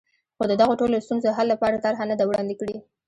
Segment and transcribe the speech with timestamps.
[0.37, 2.77] خو د دغو ټولنو ستونزو حل لپاره طرحه نه ده وړاندې کړې.